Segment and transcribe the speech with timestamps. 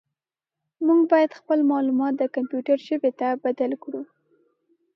[0.85, 4.01] موږ باید خپل معلومات د کمپیوټر ژبې ته بدل کړو.